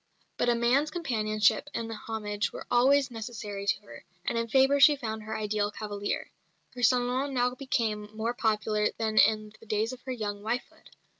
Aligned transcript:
But 0.37 0.49
a 0.49 0.55
man's 0.55 0.89
companionship 0.89 1.69
and 1.75 1.93
homage 1.93 2.51
were 2.51 2.65
always 2.71 3.11
necessary 3.11 3.67
to 3.67 3.81
her, 3.81 4.03
and 4.25 4.35
in 4.35 4.47
Fabre 4.47 4.79
she 4.79 4.95
found 4.95 5.21
her 5.21 5.37
ideal 5.37 5.69
cavalier. 5.69 6.31
Her 6.73 6.81
salon 6.81 7.35
now 7.35 7.53
became 7.53 8.09
more 8.17 8.33
popular 8.33 8.85
even 8.85 8.95
than 8.97 9.17
in 9.19 9.53
the 9.59 9.67
days 9.67 9.93
of 9.93 10.01
her 10.01 10.11
young 10.11 10.41
wifehood. 10.41 10.89